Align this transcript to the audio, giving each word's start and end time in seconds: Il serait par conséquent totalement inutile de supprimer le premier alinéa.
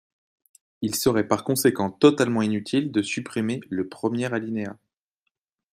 Il 0.81 0.95
serait 0.95 1.27
par 1.27 1.43
conséquent 1.43 1.91
totalement 1.91 2.41
inutile 2.41 2.91
de 2.91 3.03
supprimer 3.03 3.61
le 3.69 3.87
premier 3.87 4.33
alinéa. 4.33 4.75